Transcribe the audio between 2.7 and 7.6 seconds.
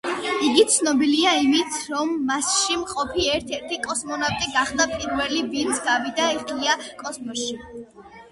მყოფი ერთ-ერთი კოსმონავტი გახდა პირველი, ვინც გავიდა ღია კოსმოსში.